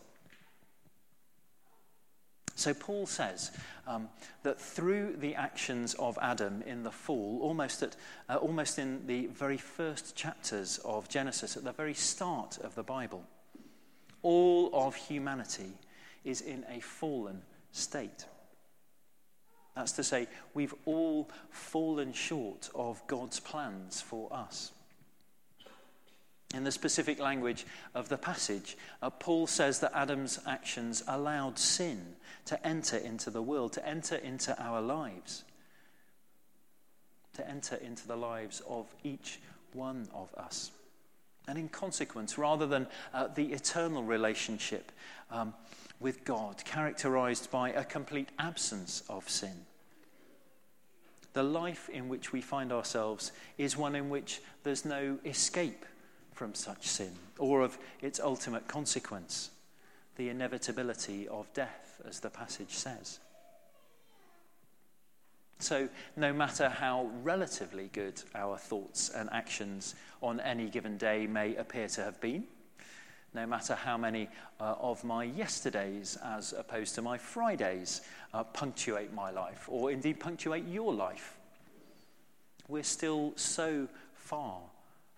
So 2.56 2.74
Paul 2.74 3.06
says 3.06 3.52
um, 3.86 4.08
that 4.44 4.60
through 4.60 5.18
the 5.18 5.36
actions 5.36 5.94
of 5.96 6.18
Adam 6.22 6.64
in 6.66 6.84
the 6.84 6.92
fall, 6.92 7.40
almost, 7.42 7.84
at, 7.84 7.96
uh, 8.30 8.38
almost 8.38 8.80
in 8.80 9.06
the 9.08 9.28
very 9.28 9.58
first 9.58 10.16
chapters 10.16 10.80
of 10.86 11.10
Genesis, 11.10 11.58
at 11.58 11.66
the 11.66 11.74
very 11.74 11.94
start 11.94 12.58
of 12.60 12.74
the 12.75 12.84
Bible, 12.84 13.24
all 14.22 14.70
of 14.74 14.96
humanity 14.96 15.74
is 16.24 16.42
in 16.42 16.66
a 16.70 16.80
fallen 16.80 17.42
state. 17.72 18.25
That's 19.75 19.91
to 19.94 20.03
say, 20.03 20.27
we've 20.53 20.74
all 20.86 21.29
fallen 21.50 22.13
short 22.13 22.70
of 22.74 23.05
God's 23.08 23.39
plans 23.39 24.01
for 24.01 24.32
us. 24.32 24.72
In 26.53 26.63
the 26.63 26.72
specific 26.72 27.20
language 27.20 27.65
of 27.94 28.08
the 28.08 28.17
passage, 28.17 28.77
uh, 29.01 29.10
Paul 29.10 29.48
says 29.48 29.79
that 29.79 29.91
Adam's 29.94 30.39
actions 30.48 31.03
allowed 31.08 31.60
sin 31.60 32.15
to 32.46 32.65
enter 32.65 32.96
into 32.96 33.29
the 33.29 33.41
world, 33.41 33.74
to 33.74 33.86
enter 33.86 34.15
into 34.15 34.58
our 34.62 34.82
lives, 34.82 35.44
to 37.34 37.46
enter 37.50 37.75
into 37.75 38.08
the 38.08 38.15
lives 38.15 38.62
of 38.70 38.86
each 39.03 39.39
one 39.74 40.08
of 40.13 40.34
us. 40.36 40.72
And 41.48 41.60
in 41.60 41.67
consequence, 41.67 42.38
rather 42.38 42.65
than 42.65 42.88
uh, 43.13 43.27
the 43.27 43.51
eternal 43.51 44.03
relationship 44.03 44.94
um, 45.29 45.53
with 46.00 46.25
God, 46.25 46.64
characterized 46.66 47.50
by 47.52 47.70
a 47.70 47.84
complete 47.84 48.30
absence 48.38 49.04
of 49.10 49.30
sin, 49.30 49.66
the 51.34 51.44
life 51.44 51.90
in 51.90 52.08
which 52.08 52.32
we 52.32 52.42
find 52.42 52.72
ourselves 52.72 53.34
is 53.58 53.75
one 53.75 53.94
in 53.94 54.10
which 54.10 54.42
there's 54.64 54.86
no 54.86 55.20
escape 55.25 55.86
from 56.34 56.54
such 56.54 56.88
sin 56.88 57.12
or 57.38 57.62
of 57.62 57.78
its 58.02 58.20
ultimate 58.20 58.68
consequence, 58.68 59.52
the 60.16 60.30
inevitability 60.30 61.28
of 61.28 61.54
death, 61.54 62.02
as 62.08 62.22
the 62.22 62.30
passage 62.30 62.72
says. 62.72 63.20
So, 65.60 65.90
no 66.16 66.32
matter 66.34 66.70
how 66.70 67.10
relatively 67.24 67.90
good 67.92 68.22
our 68.34 68.58
thoughts 68.58 69.10
and 69.10 69.30
actions 69.32 69.96
on 70.22 70.40
any 70.40 70.70
given 70.70 70.98
day 70.98 71.28
may 71.28 71.56
appear 71.56 71.88
to 71.90 72.04
have 72.04 72.20
been, 72.22 72.46
no 73.36 73.46
matter 73.46 73.75
how 73.75 73.98
many 73.98 74.30
uh, 74.60 74.75
of 74.80 75.04
my 75.04 75.25
yesterdays 75.25 76.18
as 76.24 76.54
opposed 76.54 76.96
to 76.96 77.01
my 77.01 77.18
Fridays 77.18 78.01
uh, 78.34 78.44
punctuate 78.44 79.13
my 79.13 79.30
life, 79.30 79.65
or 79.68 79.92
indeed 79.92 80.20
punctuate 80.20 80.65
your 80.68 80.94
life, 80.94 81.38
we're 82.68 82.84
still 82.84 83.34
so 83.36 83.88
far 84.13 84.60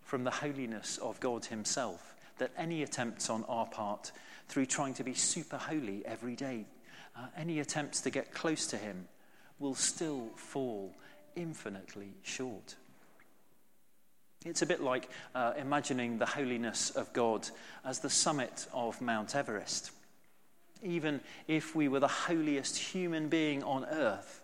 from 0.02 0.24
the 0.24 0.32
holiness 0.32 0.98
of 0.98 1.20
God 1.20 1.46
Himself 1.46 2.16
that 2.40 2.52
any 2.58 2.84
attempts 2.84 3.30
on 3.30 3.44
our 3.46 3.66
part, 3.68 4.12
through 4.48 4.66
trying 4.66 4.94
to 4.96 5.04
be 5.04 5.14
super 5.14 5.58
holy 5.58 6.06
every 6.06 6.36
day, 6.36 6.66
uh, 7.16 7.28
any 7.38 7.60
attempts 7.60 8.02
to 8.02 8.10
get 8.10 8.34
close 8.34 8.68
to 8.68 8.78
Him, 8.78 9.08
will 9.60 9.76
still 9.76 10.30
fall 10.36 10.94
infinitely 11.36 12.14
short. 12.24 12.76
It's 14.46 14.62
a 14.62 14.66
bit 14.66 14.82
like 14.82 15.10
uh, 15.36 15.54
imagining 15.58 16.20
the 16.20 16.26
holiness 16.26 16.92
of 16.92 17.12
God 17.14 17.50
as 17.84 18.00
the 18.00 18.10
summit 18.10 18.68
of 18.72 19.02
Mount 19.02 19.36
Everest. 19.36 19.92
Even 20.84 21.22
if 21.48 21.76
we 21.76 21.88
were 21.88 22.00
the 22.00 22.08
holiest 22.08 22.78
human 22.78 23.30
being 23.30 23.64
on 23.64 23.86
earth, 23.86 24.42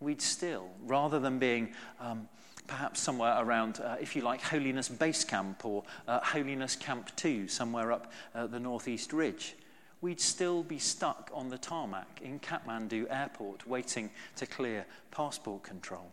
we'd 0.00 0.22
still, 0.22 0.70
rather 0.86 1.18
than 1.18 1.38
being 1.38 1.74
um, 2.00 2.28
perhaps 2.66 3.00
somewhere 3.00 3.36
around, 3.38 3.80
uh, 3.80 3.96
if 4.00 4.16
you 4.16 4.22
like, 4.22 4.40
Holiness 4.40 4.88
Base 4.88 5.24
Camp 5.24 5.64
or 5.64 5.84
uh, 6.08 6.20
Holiness 6.20 6.74
Camp 6.74 7.14
2, 7.16 7.48
somewhere 7.48 7.92
up 7.92 8.10
uh, 8.34 8.46
the 8.46 8.60
northeast 8.60 9.12
ridge, 9.12 9.56
we'd 10.00 10.20
still 10.20 10.62
be 10.62 10.78
stuck 10.78 11.30
on 11.34 11.50
the 11.50 11.58
tarmac 11.58 12.20
in 12.22 12.40
Kathmandu 12.40 13.06
airport 13.10 13.66
waiting 13.66 14.08
to 14.36 14.46
clear 14.46 14.86
passport 15.10 15.62
control. 15.62 16.12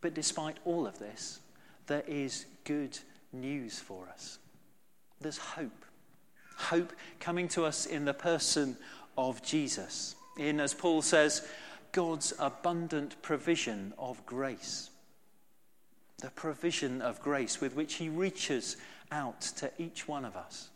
But 0.00 0.14
despite 0.14 0.56
all 0.64 0.86
of 0.86 0.98
this, 0.98 1.40
there 1.86 2.04
is 2.06 2.46
good 2.64 2.98
news 3.32 3.78
for 3.78 4.08
us. 4.08 4.38
There's 5.20 5.38
hope. 5.38 5.84
Hope 6.56 6.92
coming 7.18 7.48
to 7.48 7.64
us 7.64 7.86
in 7.86 8.04
the 8.04 8.14
person 8.14 8.76
of 9.16 9.42
Jesus. 9.42 10.14
In, 10.38 10.60
as 10.60 10.74
Paul 10.74 11.02
says, 11.02 11.46
God's 11.92 12.32
abundant 12.38 13.20
provision 13.22 13.92
of 13.98 14.24
grace. 14.24 14.90
The 16.18 16.30
provision 16.30 17.02
of 17.02 17.20
grace 17.20 17.60
with 17.60 17.74
which 17.74 17.94
He 17.94 18.08
reaches 18.08 18.76
out 19.10 19.40
to 19.56 19.70
each 19.78 20.06
one 20.06 20.24
of 20.24 20.36
us. 20.36 20.68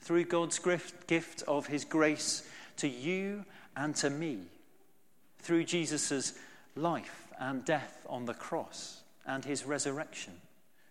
Through 0.00 0.24
God's 0.24 0.58
gift 1.06 1.42
of 1.46 1.66
His 1.66 1.84
grace 1.84 2.48
to 2.78 2.88
you 2.88 3.44
and 3.76 3.94
to 3.96 4.10
me. 4.10 4.38
Through 5.40 5.64
Jesus' 5.64 6.34
life 6.74 7.27
and 7.38 7.64
death 7.64 8.06
on 8.08 8.24
the 8.24 8.34
cross 8.34 9.02
and 9.26 9.44
His 9.44 9.64
resurrection. 9.64 10.34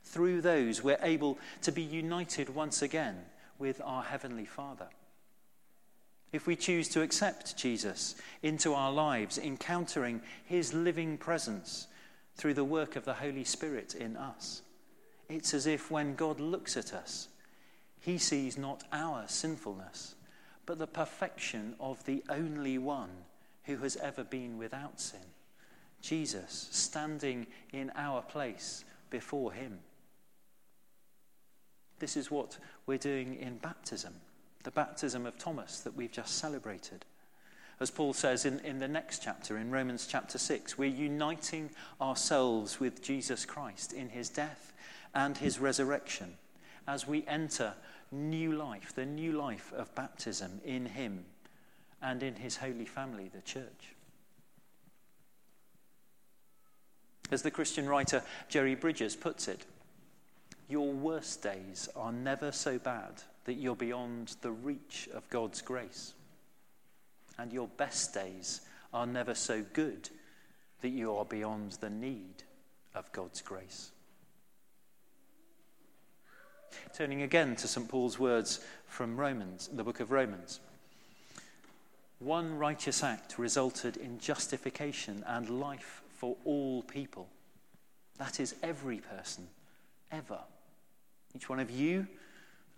Through 0.04 0.42
those, 0.42 0.84
we're 0.84 1.00
able 1.02 1.38
to 1.64 1.72
be 1.72 1.82
united 1.82 2.56
once 2.56 2.82
again 2.82 3.18
with 3.60 3.82
our 3.84 4.04
Heavenly 4.04 4.46
Father. 4.46 4.88
If 6.32 6.48
we 6.48 6.56
choose 6.56 6.88
to 6.90 7.02
accept 7.02 7.58
Jesus 7.58 8.16
into 8.44 8.74
our 8.74 8.92
lives, 8.92 9.38
encountering 9.38 10.22
his 10.46 10.74
living 10.74 11.18
presence 11.18 11.88
through 12.36 12.54
the 12.54 12.64
work 12.64 12.96
of 12.96 13.06
the 13.06 13.14
Holy 13.14 13.44
Spirit 13.44 13.96
in 13.96 14.18
us, 14.18 14.62
it's 15.30 15.54
as 15.54 15.68
if 15.68 15.90
when 15.90 16.16
God 16.16 16.40
looks 16.40 16.78
at 16.78 16.94
us, 16.94 17.28
he 18.00 18.18
sees 18.18 18.58
not 18.58 18.84
our 18.92 19.26
sinfulness, 19.28 20.16
but 20.66 20.80
the 20.80 20.88
perfection 20.88 21.76
of 21.80 22.04
the 22.06 22.24
only 22.30 22.78
one 22.78 23.10
who 23.64 23.78
has 23.78 23.96
ever 23.98 24.24
been 24.24 24.58
without 24.58 25.00
sin 25.00 25.20
Jesus, 26.02 26.68
standing 26.72 27.48
in 27.74 27.92
our 27.96 28.22
place 28.22 28.86
before 29.10 29.52
him. 29.52 29.80
This 32.00 32.16
is 32.16 32.30
what 32.30 32.58
we're 32.86 32.98
doing 32.98 33.36
in 33.36 33.58
baptism 33.58 34.14
the 34.68 34.72
baptism 34.72 35.26
of 35.26 35.38
Thomas 35.38 35.80
that 35.80 35.96
we've 35.96 36.12
just 36.12 36.40
celebrated. 36.40 37.06
As 37.80 37.90
Paul 37.90 38.12
says 38.12 38.44
in, 38.44 38.60
in 38.66 38.80
the 38.80 38.88
next 38.90 39.24
chapter, 39.24 39.58
in 39.58 39.72
Romans 39.72 40.08
chapter 40.08 40.38
6, 40.38 40.78
we're 40.78 40.90
uniting 40.90 41.70
ourselves 42.02 42.78
with 42.78 43.02
Jesus 43.02 43.46
Christ 43.46 43.94
in 43.94 44.10
his 44.10 44.28
death 44.28 44.74
and 45.16 45.38
his 45.38 45.58
resurrection 45.58 46.34
as 46.86 47.08
we 47.08 47.24
enter 47.28 47.76
new 48.12 48.52
life, 48.52 48.94
the 48.94 49.06
new 49.06 49.32
life 49.32 49.72
of 49.74 49.96
baptism 49.96 50.60
in 50.66 50.86
him 50.86 51.24
and 52.02 52.22
in 52.22 52.36
his 52.36 52.58
holy 52.58 52.86
family, 52.86 53.30
the 53.34 53.42
church. 53.42 53.96
As 57.30 57.42
the 57.42 57.52
Christian 57.52 57.88
writer 57.88 58.24
Jerry 58.48 58.76
Bridges 58.76 59.16
puts 59.16 59.48
it, 59.48 59.66
your 60.70 60.92
worst 60.92 61.42
days 61.42 61.90
are 61.96 62.12
never 62.12 62.52
so 62.52 62.78
bad 62.78 63.22
that 63.46 63.56
you're 63.56 63.76
beyond 63.76 64.36
the 64.42 64.52
reach 64.52 65.08
of 65.14 65.30
God's 65.30 65.62
grace. 65.62 66.14
And 67.38 67.54
your 67.54 67.68
best 67.78 68.14
days 68.14 68.62
are 68.94 69.06
never 69.06 69.34
so 69.36 69.64
good 69.74 70.10
that 70.82 70.90
you 70.90 71.16
are 71.16 71.26
beyond 71.26 71.74
the 71.74 71.90
need 71.90 72.44
of 72.96 73.12
God's 73.12 73.42
grace. 73.42 73.92
Turning 76.94 77.22
again 77.22 77.56
to 77.56 77.68
St. 77.68 77.88
Paul's 77.88 78.20
words 78.20 78.60
from 78.88 79.18
Romans, 79.18 79.70
the 79.72 79.84
book 79.84 80.00
of 80.00 80.12
Romans. 80.12 80.60
One 82.20 82.58
righteous 82.58 83.04
act 83.04 83.38
resulted 83.38 83.98
in 83.98 84.20
justification 84.20 85.24
and 85.28 85.50
life 85.50 86.02
for 86.18 86.36
all 86.46 86.82
people. 86.84 87.30
That 88.18 88.40
is 88.40 88.56
every 88.64 88.98
person, 88.98 89.48
ever. 90.12 90.40
Each 91.36 91.48
one 91.48 91.60
of 91.60 91.70
you 91.72 92.08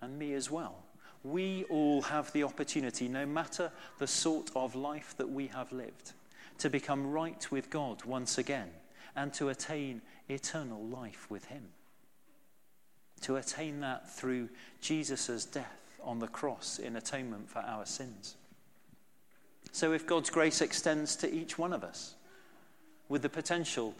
and 0.01 0.19
me 0.19 0.33
as 0.33 0.51
well. 0.51 0.83
we 1.21 1.65
all 1.65 2.01
have 2.01 2.31
the 2.31 2.43
opportunity, 2.43 3.09
no 3.09 3.25
matter 3.25 3.71
the 3.97 4.07
sort 4.07 4.51
of 4.55 4.73
life 4.73 5.15
that 5.17 5.29
we 5.29 5.47
have 5.47 5.71
lived, 5.73 6.13
to 6.57 6.69
become 6.69 7.11
right 7.11 7.51
with 7.51 7.69
God 7.69 8.05
once 8.05 8.37
again 8.37 8.69
and 9.17 9.33
to 9.33 9.49
attain 9.49 10.01
eternal 10.29 10.81
life 10.85 11.29
with 11.29 11.45
Him. 11.45 11.63
To 13.21 13.35
attain 13.35 13.81
that 13.81 14.09
through 14.09 14.47
Jesus' 14.79 15.43
death 15.43 15.97
on 16.01 16.19
the 16.19 16.27
cross 16.27 16.79
in 16.79 16.95
atonement 16.95 17.49
for 17.49 17.59
our 17.59 17.85
sins. 17.85 18.35
So, 19.73 19.91
if 19.91 20.07
God's 20.07 20.29
grace 20.29 20.61
extends 20.61 21.17
to 21.17 21.33
each 21.33 21.57
one 21.57 21.73
of 21.73 21.83
us, 21.83 22.15
with 23.09 23.23
the 23.23 23.29
potential 23.29 23.95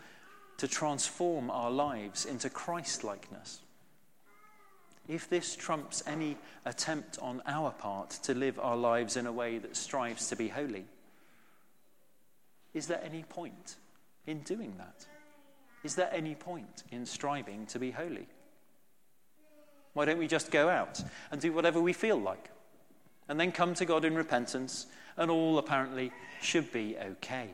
to 0.58 0.68
transform 0.68 1.50
our 1.50 1.72
lives 1.72 2.26
into 2.26 2.50
Christ 2.50 3.04
likeness, 3.04 3.60
if 5.08 5.28
this 5.28 5.56
trumps 5.56 6.04
any 6.06 6.38
attempt 6.66 7.18
on 7.20 7.42
our 7.48 7.72
part 7.72 8.12
to 8.24 8.36
live 8.36 8.60
our 8.60 8.78
lives 8.78 9.18
in 9.18 9.26
a 9.26 9.32
way 9.32 9.58
that 9.58 9.76
strives 9.76 10.30
to 10.30 10.36
be 10.36 10.48
holy, 10.48 10.86
is 12.74 12.86
there 12.88 13.02
any 13.04 13.24
point 13.24 13.76
in 14.28 14.42
doing 14.42 14.76
that? 14.78 15.06
Is 15.84 15.96
there 15.96 16.10
any 16.14 16.36
point 16.36 16.84
in 16.92 17.06
striving 17.06 17.66
to 17.68 17.80
be 17.80 17.90
holy? 17.90 18.28
Why 19.94 20.06
don't 20.06 20.20
we 20.20 20.28
just 20.28 20.52
go 20.52 20.70
out 20.70 21.02
and 21.32 21.42
do 21.42 21.52
whatever 21.52 21.82
we 21.82 21.94
feel 21.94 22.18
like? 22.18 22.50
And 23.28 23.40
then 23.40 23.52
come 23.52 23.74
to 23.76 23.86
God 23.86 24.06
in 24.06 24.16
repentance, 24.16 24.88
and 25.18 25.32
all 25.32 25.58
apparently 25.58 26.12
should 26.42 26.72
be 26.72 26.96
okay. 26.98 27.50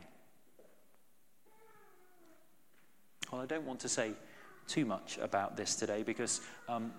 Well, 3.32 3.42
I 3.42 3.46
don't 3.46 3.66
want 3.66 3.80
to 3.82 3.90
say 3.90 4.12
too 4.68 4.86
much 4.86 5.18
about 5.18 5.58
this 5.58 5.76
today 5.76 6.04
because 6.04 6.42
um, 6.70 6.92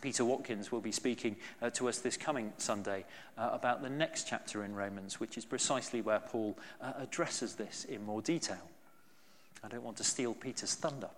Peter 0.00 0.24
Watkins 0.24 0.70
will 0.70 0.80
be 0.80 0.92
speaking 0.92 1.36
uh, 1.60 1.70
to 1.70 1.88
us 1.88 1.98
this 1.98 2.16
coming 2.16 2.52
Sunday 2.58 3.04
uh, 3.36 3.50
about 3.52 3.82
the 3.82 3.90
next 3.90 4.28
chapter 4.28 4.64
in 4.64 4.74
Romans, 4.74 5.18
which 5.18 5.36
is 5.36 5.44
precisely 5.44 6.00
where 6.00 6.20
Paul 6.20 6.56
uh, 6.80 6.92
addresses 6.98 7.54
this 7.54 7.84
in 7.84 8.04
more 8.04 8.22
detail. 8.22 8.70
I 9.64 9.68
don't 9.68 9.82
want 9.82 9.96
to 9.96 10.04
steal 10.04 10.34
Peter's 10.34 10.74
thunder. 10.74 11.10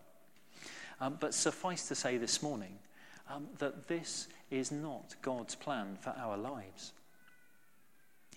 Um, 1.00 1.18
but 1.20 1.34
suffice 1.34 1.86
to 1.88 1.94
say 1.94 2.16
this 2.16 2.42
morning 2.42 2.78
um, 3.30 3.46
that 3.58 3.88
this 3.88 4.28
is 4.50 4.72
not 4.72 5.14
God's 5.22 5.54
plan 5.54 5.98
for 6.00 6.14
our 6.18 6.36
lives. 6.36 6.92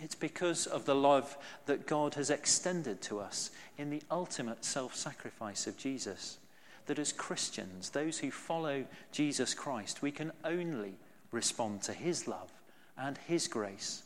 It's 0.01 0.15
because 0.15 0.65
of 0.65 0.85
the 0.85 0.95
love 0.95 1.37
that 1.67 1.85
God 1.85 2.15
has 2.15 2.29
extended 2.29 3.01
to 3.03 3.19
us 3.19 3.51
in 3.77 3.89
the 3.89 4.01
ultimate 4.09 4.65
self 4.65 4.95
sacrifice 4.95 5.67
of 5.67 5.77
Jesus 5.77 6.39
that 6.87 6.99
as 6.99 7.13
Christians, 7.13 7.91
those 7.91 8.17
who 8.19 8.31
follow 8.31 8.85
Jesus 9.11 9.53
Christ, 9.53 10.01
we 10.01 10.11
can 10.11 10.31
only 10.43 10.95
respond 11.31 11.83
to 11.83 11.93
his 11.93 12.27
love 12.27 12.51
and 12.97 13.17
his 13.27 13.47
grace 13.47 14.03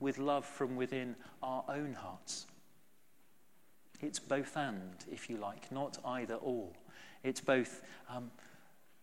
with 0.00 0.18
love 0.18 0.44
from 0.44 0.76
within 0.76 1.14
our 1.42 1.62
own 1.68 1.94
hearts. 1.94 2.46
It's 4.00 4.18
both 4.18 4.56
and, 4.56 4.96
if 5.12 5.30
you 5.30 5.36
like, 5.36 5.70
not 5.70 5.98
either 6.04 6.34
or. 6.34 6.68
It's 7.22 7.40
both 7.40 7.82
um, 8.10 8.30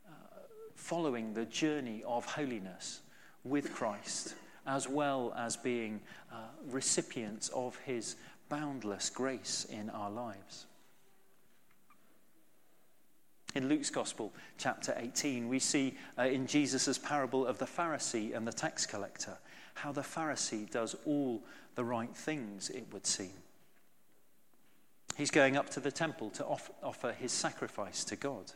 uh, 0.08 0.12
following 0.76 1.34
the 1.34 1.46
journey 1.46 2.04
of 2.06 2.26
holiness 2.26 3.02
with 3.44 3.74
Christ, 3.74 4.36
as 4.66 4.88
well 4.88 5.34
as 5.38 5.58
being 5.58 6.00
uh, 6.32 6.36
recipients 6.70 7.50
of 7.50 7.76
his 7.78 8.16
boundless 8.50 9.10
grace 9.10 9.66
in 9.70 9.90
our 9.90 10.12
lives. 10.12 10.66
In 13.54 13.68
Luke's 13.68 13.90
Gospel, 13.90 14.32
chapter 14.58 14.96
18, 14.98 15.50
we 15.50 15.60
see 15.60 15.98
uh, 16.18 16.24
in 16.24 16.48
Jesus' 16.48 16.98
parable 16.98 17.46
of 17.46 17.58
the 17.58 17.66
Pharisee 17.66 18.36
and 18.36 18.48
the 18.48 18.54
tax 18.54 18.86
collector 18.86 19.38
how 19.74 19.92
the 19.92 20.02
Pharisee 20.02 20.70
does 20.70 20.96
all 21.06 21.42
the 21.76 21.84
right 21.84 22.16
things, 22.16 22.70
it 22.70 22.86
would 22.92 23.06
seem. 23.06 23.32
He's 25.18 25.32
going 25.32 25.58
up 25.58 25.70
to 25.72 25.80
the 25.80 25.92
temple 25.92 26.30
to 26.32 26.46
off- 26.46 26.72
offer 26.84 27.12
his 27.14 27.32
sacrifice 27.32 28.04
to 28.06 28.16
God. 28.16 28.52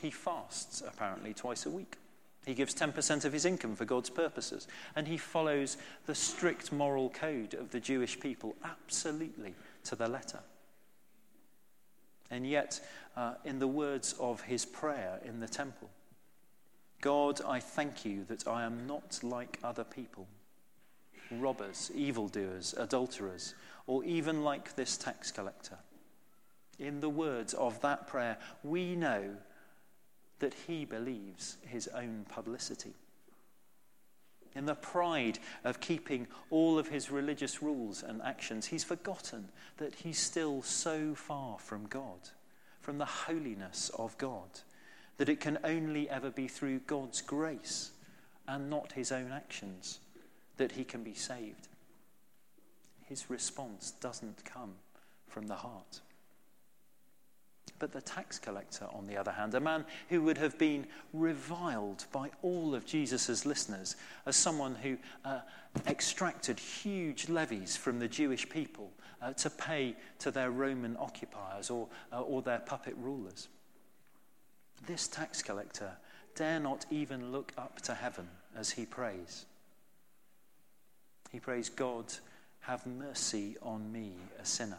He 0.00 0.10
fasts, 0.10 0.82
apparently, 0.86 1.34
twice 1.34 1.66
a 1.66 1.70
week. 1.70 1.96
He 2.46 2.54
gives 2.54 2.74
10% 2.74 3.24
of 3.24 3.32
his 3.32 3.44
income 3.44 3.74
for 3.74 3.84
God's 3.84 4.10
purposes. 4.10 4.68
And 4.96 5.08
he 5.08 5.16
follows 5.16 5.76
the 6.06 6.14
strict 6.14 6.72
moral 6.72 7.10
code 7.10 7.54
of 7.54 7.70
the 7.70 7.80
Jewish 7.80 8.20
people 8.20 8.54
absolutely 8.62 9.54
to 9.84 9.96
the 9.96 10.08
letter. 10.08 10.40
And 12.30 12.46
yet, 12.46 12.80
uh, 13.16 13.34
in 13.44 13.58
the 13.58 13.68
words 13.68 14.14
of 14.18 14.42
his 14.42 14.64
prayer 14.64 15.20
in 15.24 15.40
the 15.40 15.48
temple, 15.48 15.88
God, 17.00 17.40
I 17.46 17.60
thank 17.60 18.04
you 18.04 18.24
that 18.28 18.46
I 18.46 18.64
am 18.64 18.86
not 18.86 19.20
like 19.22 19.58
other 19.62 19.84
people 19.84 20.26
robbers, 21.30 21.90
evildoers, 21.94 22.74
adulterers, 22.76 23.54
or 23.86 24.04
even 24.04 24.44
like 24.44 24.76
this 24.76 24.96
tax 24.96 25.30
collector. 25.30 25.78
In 26.78 27.00
the 27.00 27.08
words 27.08 27.54
of 27.54 27.80
that 27.82 28.06
prayer, 28.06 28.36
we 28.62 28.96
know 28.96 29.36
that 30.44 30.52
he 30.66 30.84
believes 30.84 31.56
his 31.66 31.88
own 31.88 32.26
publicity. 32.28 32.92
In 34.54 34.66
the 34.66 34.74
pride 34.74 35.38
of 35.64 35.80
keeping 35.80 36.26
all 36.50 36.78
of 36.78 36.88
his 36.88 37.10
religious 37.10 37.62
rules 37.62 38.02
and 38.02 38.20
actions, 38.20 38.66
he's 38.66 38.84
forgotten 38.84 39.48
that 39.78 39.94
he's 39.94 40.18
still 40.18 40.60
so 40.60 41.14
far 41.14 41.58
from 41.58 41.86
God, 41.86 42.28
from 42.82 42.98
the 42.98 43.06
holiness 43.06 43.90
of 43.98 44.18
God, 44.18 44.60
that 45.16 45.30
it 45.30 45.40
can 45.40 45.56
only 45.64 46.10
ever 46.10 46.30
be 46.30 46.46
through 46.46 46.80
God's 46.80 47.22
grace 47.22 47.92
and 48.46 48.68
not 48.68 48.92
his 48.92 49.12
own 49.12 49.32
actions 49.32 49.98
that 50.58 50.72
he 50.72 50.84
can 50.84 51.02
be 51.02 51.14
saved. 51.14 51.68
His 53.06 53.30
response 53.30 53.92
doesn't 53.92 54.44
come 54.44 54.74
from 55.26 55.46
the 55.46 55.54
heart. 55.54 56.00
But 57.78 57.92
the 57.92 58.00
tax 58.00 58.38
collector, 58.38 58.86
on 58.92 59.06
the 59.06 59.16
other 59.16 59.32
hand, 59.32 59.54
a 59.54 59.60
man 59.60 59.84
who 60.08 60.22
would 60.22 60.38
have 60.38 60.56
been 60.58 60.86
reviled 61.12 62.06
by 62.12 62.30
all 62.42 62.74
of 62.74 62.86
Jesus' 62.86 63.44
listeners 63.44 63.96
as 64.26 64.36
someone 64.36 64.76
who 64.76 64.96
uh, 65.24 65.40
extracted 65.86 66.58
huge 66.60 67.28
levies 67.28 67.76
from 67.76 67.98
the 67.98 68.08
Jewish 68.08 68.48
people 68.48 68.92
uh, 69.20 69.32
to 69.32 69.50
pay 69.50 69.96
to 70.20 70.30
their 70.30 70.50
Roman 70.50 70.96
occupiers 70.98 71.68
or, 71.68 71.88
uh, 72.12 72.20
or 72.20 72.42
their 72.42 72.60
puppet 72.60 72.94
rulers. 72.96 73.48
This 74.86 75.08
tax 75.08 75.42
collector 75.42 75.92
dare 76.36 76.60
not 76.60 76.84
even 76.90 77.32
look 77.32 77.52
up 77.56 77.80
to 77.82 77.94
heaven 77.94 78.28
as 78.56 78.70
he 78.70 78.86
prays. 78.86 79.46
He 81.32 81.40
prays, 81.40 81.68
God, 81.68 82.04
have 82.60 82.86
mercy 82.86 83.56
on 83.62 83.90
me, 83.92 84.12
a 84.40 84.44
sinner. 84.44 84.78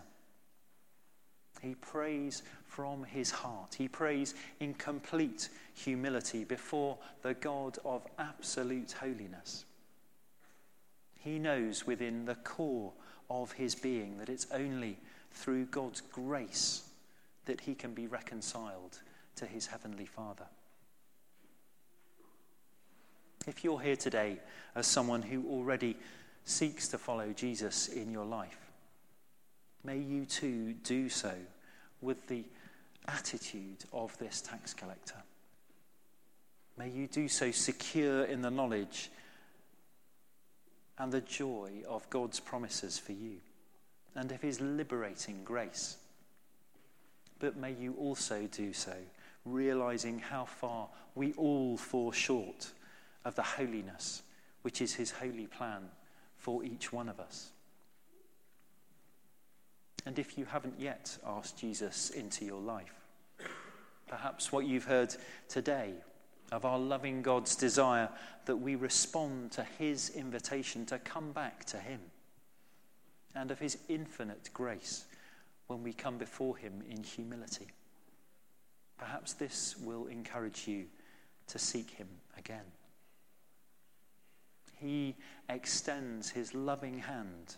He 1.61 1.75
prays 1.75 2.43
from 2.67 3.03
his 3.03 3.31
heart. 3.31 3.75
He 3.75 3.87
prays 3.87 4.35
in 4.59 4.73
complete 4.73 5.49
humility 5.73 6.43
before 6.43 6.97
the 7.21 7.33
God 7.33 7.77
of 7.85 8.05
absolute 8.19 8.91
holiness. 8.91 9.65
He 11.19 11.39
knows 11.39 11.87
within 11.87 12.25
the 12.25 12.35
core 12.35 12.93
of 13.29 13.53
his 13.53 13.73
being 13.73 14.17
that 14.19 14.29
it's 14.29 14.47
only 14.51 14.97
through 15.31 15.65
God's 15.65 16.01
grace 16.01 16.83
that 17.45 17.61
he 17.61 17.73
can 17.73 17.93
be 17.93 18.07
reconciled 18.07 18.99
to 19.35 19.45
his 19.45 19.67
heavenly 19.67 20.05
Father. 20.05 20.45
If 23.47 23.63
you're 23.63 23.79
here 23.79 23.95
today 23.95 24.39
as 24.75 24.87
someone 24.87 25.21
who 25.21 25.45
already 25.47 25.97
seeks 26.45 26.87
to 26.89 26.97
follow 26.97 27.31
Jesus 27.33 27.87
in 27.87 28.11
your 28.11 28.25
life, 28.25 28.64
may 29.85 29.97
you 29.97 30.25
too 30.25 30.73
do 30.83 31.09
so 31.09 31.33
with 32.01 32.27
the 32.27 32.43
attitude 33.07 33.85
of 33.93 34.17
this 34.17 34.41
tax 34.41 34.73
collector. 34.73 35.21
May 36.77 36.89
you 36.89 37.07
do 37.07 37.27
so 37.27 37.51
secure 37.51 38.25
in 38.25 38.41
the 38.41 38.51
knowledge 38.51 39.09
and 40.97 41.11
the 41.11 41.21
joy 41.21 41.71
of 41.87 42.09
God's 42.09 42.39
promises 42.39 42.97
for 42.97 43.11
you 43.11 43.37
and 44.15 44.31
of 44.31 44.41
his 44.41 44.59
liberating 44.59 45.41
grace. 45.43 45.97
But 47.39 47.57
may 47.57 47.73
you 47.73 47.95
also 47.99 48.47
do 48.51 48.73
so 48.73 48.95
realizing 49.45 50.19
how 50.19 50.45
far 50.45 50.87
we 51.13 51.33
all 51.33 51.77
fall 51.77 52.11
short 52.11 52.71
of 53.23 53.35
the 53.35 53.43
holiness 53.43 54.23
which 54.63 54.81
is 54.81 54.95
his 54.95 55.11
holy 55.11 55.45
plan 55.45 55.83
for 56.35 56.63
each 56.63 56.91
one 56.91 57.07
of 57.07 57.19
us. 57.19 57.51
And 60.05 60.19
if 60.19 60.37
you 60.37 60.45
haven't 60.45 60.79
yet 60.79 61.17
asked 61.25 61.57
Jesus 61.57 62.11
into 62.11 62.45
your 62.45 62.61
life, 62.61 62.93
perhaps 64.07 64.51
what 64.51 64.65
you've 64.65 64.85
heard 64.85 65.15
today 65.49 65.93
of 66.51 66.63
our 66.63 66.77
loving 66.77 67.23
God's 67.23 67.55
desire 67.55 68.09
that 68.45 68.57
we 68.57 68.75
respond 68.75 69.51
to 69.53 69.63
his 69.79 70.11
invitation 70.11 70.85
to 70.87 70.99
come 70.99 71.31
back 71.31 71.65
to 71.65 71.77
him, 71.77 71.99
and 73.33 73.49
of 73.49 73.59
his 73.59 73.77
infinite 73.89 74.49
grace 74.53 75.05
when 75.67 75.81
we 75.81 75.91
come 75.91 76.17
before 76.17 76.55
him 76.55 76.83
in 76.89 77.03
humility. 77.03 77.67
Perhaps 78.97 79.33
this 79.33 79.75
will 79.77 80.05
encourage 80.05 80.67
you 80.67 80.85
to 81.47 81.59
seek 81.59 81.89
him 81.89 82.07
again. 82.37 82.65
He 84.77 85.15
extends 85.49 86.29
his 86.29 86.53
loving 86.53 86.99
hand 86.99 87.55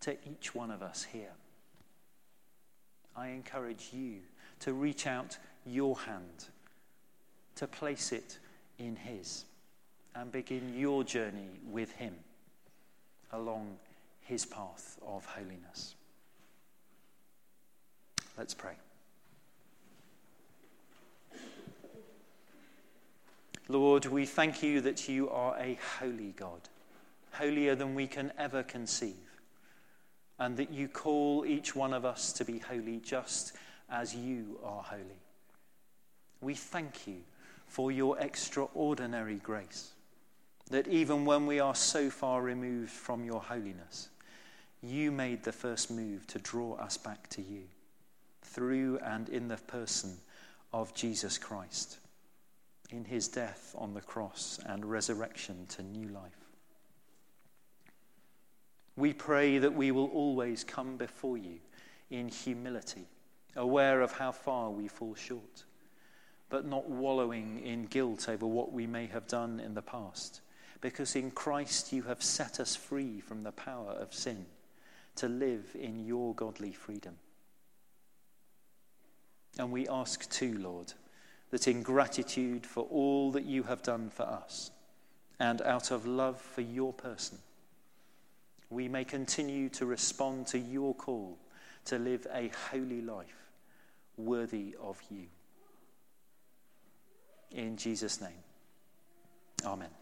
to 0.00 0.16
each 0.30 0.54
one 0.54 0.70
of 0.70 0.82
us 0.82 1.04
here. 1.04 1.32
I 3.16 3.28
encourage 3.28 3.90
you 3.92 4.20
to 4.60 4.72
reach 4.72 5.06
out 5.06 5.38
your 5.66 5.98
hand, 5.98 6.46
to 7.56 7.66
place 7.66 8.12
it 8.12 8.38
in 8.78 8.96
his, 8.96 9.44
and 10.14 10.32
begin 10.32 10.74
your 10.76 11.04
journey 11.04 11.48
with 11.70 11.92
him 11.92 12.14
along 13.32 13.76
his 14.20 14.44
path 14.44 14.98
of 15.06 15.24
holiness. 15.24 15.94
Let's 18.38 18.54
pray. 18.54 18.74
Lord, 23.68 24.06
we 24.06 24.26
thank 24.26 24.64
you 24.64 24.80
that 24.80 25.08
you 25.08 25.30
are 25.30 25.56
a 25.56 25.78
holy 26.00 26.32
God, 26.36 26.60
holier 27.32 27.76
than 27.76 27.94
we 27.94 28.08
can 28.08 28.32
ever 28.36 28.64
conceive, 28.64 29.14
and 30.40 30.56
that 30.56 30.72
you 30.72 30.88
call 30.88 31.44
each 31.46 31.76
one 31.76 31.92
of 31.92 32.04
us 32.04 32.32
to 32.32 32.44
be 32.44 32.58
holy 32.58 32.98
just 32.98 33.52
as 33.90 34.14
you 34.14 34.58
are 34.64 34.82
holy. 34.82 35.22
We 36.40 36.54
thank 36.54 37.06
you 37.06 37.18
for 37.68 37.92
your 37.92 38.18
extraordinary 38.18 39.36
grace, 39.36 39.92
that 40.70 40.88
even 40.88 41.24
when 41.24 41.46
we 41.46 41.60
are 41.60 41.74
so 41.74 42.10
far 42.10 42.42
removed 42.42 42.90
from 42.90 43.22
your 43.22 43.40
holiness, 43.40 44.08
you 44.82 45.12
made 45.12 45.44
the 45.44 45.52
first 45.52 45.90
move 45.90 46.26
to 46.28 46.38
draw 46.38 46.74
us 46.76 46.96
back 46.96 47.28
to 47.28 47.42
you 47.42 47.62
through 48.42 48.98
and 49.04 49.28
in 49.28 49.46
the 49.46 49.58
person 49.58 50.16
of 50.72 50.94
Jesus 50.94 51.36
Christ 51.36 51.98
in 52.90 53.04
his 53.04 53.28
death 53.28 53.74
on 53.78 53.94
the 53.94 54.00
cross 54.00 54.58
and 54.66 54.84
resurrection 54.84 55.66
to 55.68 55.82
new 55.82 56.08
life. 56.08 56.39
We 59.00 59.14
pray 59.14 59.56
that 59.56 59.72
we 59.72 59.92
will 59.92 60.08
always 60.08 60.62
come 60.62 60.98
before 60.98 61.38
you 61.38 61.60
in 62.10 62.28
humility, 62.28 63.06
aware 63.56 64.02
of 64.02 64.12
how 64.12 64.30
far 64.30 64.68
we 64.68 64.88
fall 64.88 65.14
short, 65.14 65.64
but 66.50 66.66
not 66.66 66.90
wallowing 66.90 67.64
in 67.64 67.86
guilt 67.86 68.28
over 68.28 68.46
what 68.46 68.72
we 68.74 68.86
may 68.86 69.06
have 69.06 69.26
done 69.26 69.58
in 69.58 69.72
the 69.72 69.80
past, 69.80 70.42
because 70.82 71.16
in 71.16 71.30
Christ 71.30 71.94
you 71.94 72.02
have 72.02 72.22
set 72.22 72.60
us 72.60 72.76
free 72.76 73.20
from 73.20 73.42
the 73.42 73.52
power 73.52 73.92
of 73.92 74.12
sin 74.12 74.44
to 75.16 75.28
live 75.28 75.74
in 75.80 76.04
your 76.04 76.34
godly 76.34 76.72
freedom. 76.72 77.16
And 79.58 79.72
we 79.72 79.88
ask 79.88 80.28
too, 80.30 80.58
Lord, 80.58 80.92
that 81.52 81.66
in 81.66 81.82
gratitude 81.82 82.66
for 82.66 82.84
all 82.84 83.30
that 83.32 83.46
you 83.46 83.62
have 83.62 83.82
done 83.82 84.10
for 84.10 84.24
us, 84.24 84.70
and 85.38 85.62
out 85.62 85.90
of 85.90 86.06
love 86.06 86.38
for 86.38 86.60
your 86.60 86.92
person, 86.92 87.38
we 88.70 88.86
may 88.88 89.04
continue 89.04 89.68
to 89.68 89.84
respond 89.84 90.46
to 90.46 90.58
your 90.58 90.94
call 90.94 91.36
to 91.86 91.98
live 91.98 92.26
a 92.32 92.50
holy 92.70 93.02
life 93.02 93.50
worthy 94.16 94.76
of 94.80 95.00
you. 95.10 95.26
In 97.50 97.76
Jesus' 97.76 98.20
name, 98.20 98.30
amen. 99.64 99.99